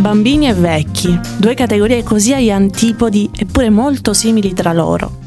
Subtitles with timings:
[0.00, 5.18] Bambini e vecchi, due categorie così agli antipodi eppure molto simili tra loro.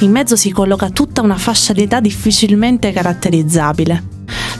[0.00, 4.02] In mezzo si colloca tutta una fascia di età difficilmente caratterizzabile.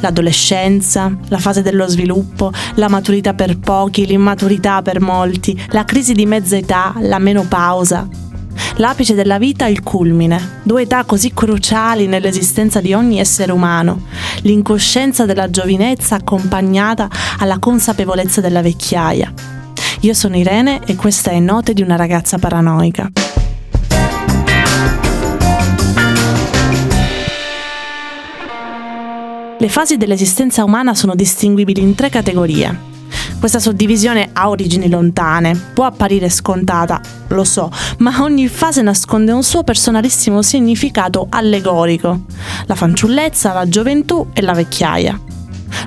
[0.01, 6.27] L'adolescenza, la fase dello sviluppo, la maturità per pochi, l'immaturità per molti, la crisi di
[6.27, 8.07] mezza età, la menopausa,
[8.77, 14.03] L'apice della vita il culmine, due età così cruciali nell'esistenza di ogni essere umano,
[14.43, 17.09] l'incoscienza della giovinezza accompagnata
[17.39, 19.33] alla consapevolezza della vecchiaia.
[20.01, 23.11] Io sono Irene e questa è Note di una ragazza paranoica.
[29.57, 32.94] Le fasi dell'esistenza umana sono distinguibili in tre categorie.
[33.45, 36.99] Questa suddivisione ha origini lontane, può apparire scontata,
[37.29, 42.23] lo so, ma ogni fase nasconde un suo personalissimo significato allegorico.
[42.65, 45.21] La fanciullezza, la gioventù e la vecchiaia.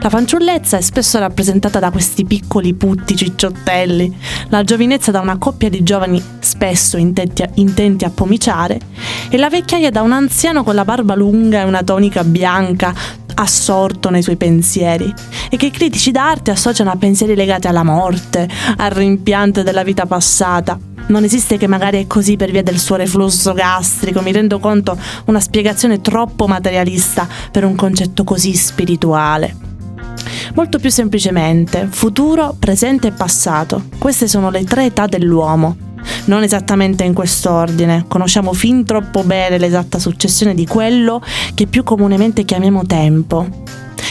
[0.01, 4.15] La fanciullezza è spesso rappresentata da questi piccoli putti cicciottelli,
[4.49, 8.79] la giovinezza da una coppia di giovani spesso intenti a, intenti a pomiciare
[9.29, 12.93] e la vecchiaia da un anziano con la barba lunga e una tonica bianca,
[13.39, 15.13] assorto nei suoi pensieri
[15.49, 20.05] e che i critici d'arte associano a pensieri legati alla morte, al rimpianto della vita
[20.05, 20.77] passata.
[21.07, 24.97] Non esiste che magari è così per via del suo reflusso gastrico, mi rendo conto
[25.25, 29.55] una spiegazione troppo materialista per un concetto così spirituale.
[30.55, 33.83] Molto più semplicemente, futuro, presente e passato.
[33.97, 35.86] Queste sono le tre età dell'uomo
[36.25, 41.21] non esattamente in quest'ordine, conosciamo fin troppo bene l'esatta successione di quello
[41.53, 43.47] che più comunemente chiamiamo tempo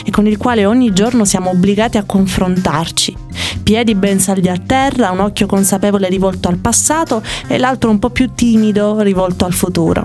[0.05, 3.17] e con il quale ogni giorno siamo obbligati a confrontarci.
[3.63, 8.11] Piedi ben saldi a terra, un occhio consapevole rivolto al passato e l'altro un po'
[8.11, 10.05] più timido rivolto al futuro.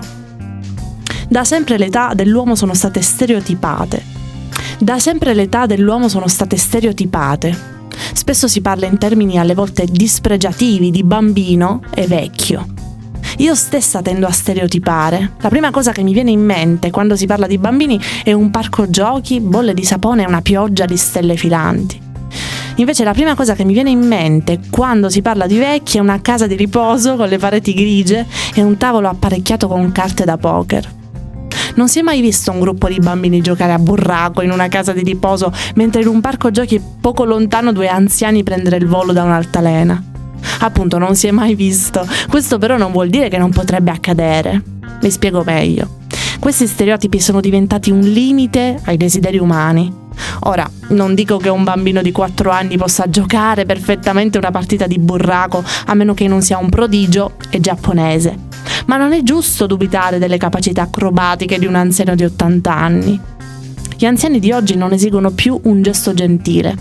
[1.28, 4.02] Da sempre le età dell'uomo sono state stereotipate.
[4.78, 7.81] Da sempre le età dell'uomo sono state stereotipate.
[8.12, 12.66] Spesso si parla in termini alle volte dispregiativi di bambino e vecchio.
[13.38, 15.32] Io stessa tendo a stereotipare.
[15.40, 18.50] La prima cosa che mi viene in mente quando si parla di bambini è un
[18.50, 22.00] parco giochi, bolle di sapone e una pioggia di stelle filanti.
[22.76, 26.00] Invece la prima cosa che mi viene in mente quando si parla di vecchi è
[26.00, 30.38] una casa di riposo con le pareti grigie e un tavolo apparecchiato con carte da
[30.38, 31.00] poker.
[31.74, 34.92] Non si è mai visto un gruppo di bambini giocare a burraco in una casa
[34.92, 39.22] di riposo mentre in un parco giochi poco lontano due anziani prendere il volo da
[39.22, 40.02] un'altalena.
[40.60, 42.06] Appunto, non si è mai visto.
[42.28, 44.62] Questo però non vuol dire che non potrebbe accadere.
[45.00, 46.00] Mi spiego meglio.
[46.38, 50.01] Questi stereotipi sono diventati un limite ai desideri umani.
[50.40, 54.98] Ora, non dico che un bambino di 4 anni possa giocare perfettamente una partita di
[54.98, 58.50] burraco, a meno che non sia un prodigio e giapponese
[58.86, 63.20] ma non è giusto dubitare delle capacità acrobatiche di un anziano di 80 anni.
[63.96, 66.76] Gli anziani di oggi non esigono più un gesto gentile,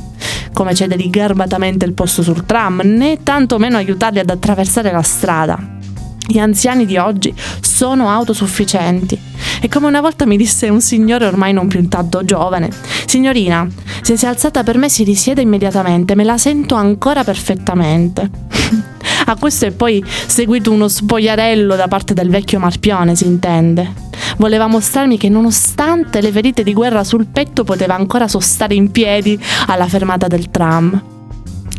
[0.53, 5.77] come cedere garbatamente il posto sul tram, né tantomeno aiutarli ad attraversare la strada.
[6.25, 9.19] Gli anziani di oggi sono autosufficienti.
[9.63, 12.71] E come una volta mi disse un signore ormai non più tanto giovane,
[13.05, 13.67] signorina,
[14.01, 18.27] se si è alzata per me si risiede immediatamente, me la sento ancora perfettamente.
[19.25, 24.09] A questo è poi seguito uno spogliarello da parte del vecchio Marpione, si intende.
[24.37, 29.39] Voleva mostrarmi che nonostante le ferite di guerra sul petto poteva ancora sostare in piedi
[29.67, 31.03] alla fermata del tram.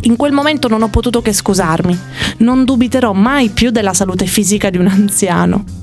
[0.03, 1.99] In quel momento non ho potuto che scusarmi.
[2.39, 5.82] Non dubiterò mai più della salute fisica di un anziano.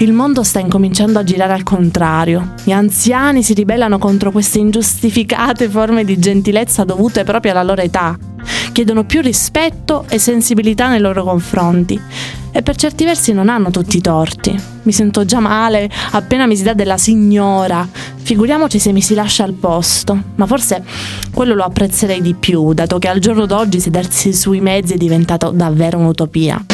[0.00, 2.54] Il mondo sta incominciando a girare al contrario.
[2.62, 8.16] Gli anziani si ribellano contro queste ingiustificate forme di gentilezza dovute proprio alla loro età
[8.78, 12.00] chiedono più rispetto e sensibilità nei loro confronti
[12.52, 14.56] e per certi versi non hanno tutti i torti.
[14.82, 19.42] Mi sento già male appena mi si dà della signora, figuriamoci se mi si lascia
[19.42, 20.84] al posto, ma forse
[21.34, 25.50] quello lo apprezzerei di più, dato che al giorno d'oggi sedersi sui mezzi è diventato
[25.50, 26.64] davvero un'utopia.